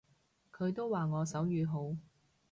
[0.51, 1.95] 佢都話我手語好